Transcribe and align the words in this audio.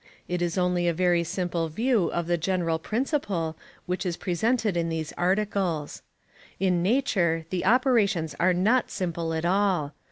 It 0.27 0.41
is 0.41 0.57
only 0.57 0.87
a 0.87 0.95
very 0.95 1.23
simple 1.23 1.67
view 1.69 2.07
of 2.07 2.25
the 2.25 2.35
general 2.35 2.79
principle 2.79 3.55
which 3.85 4.03
is 4.03 4.17
presented 4.17 4.75
in 4.75 4.89
these 4.89 5.13
articles. 5.15 6.01
In 6.59 6.81
nature 6.81 7.45
the 7.51 7.65
operations 7.65 8.33
are 8.39 8.51
not 8.55 8.89
simple 8.89 9.31
at 9.31 9.45
all. 9.45 9.93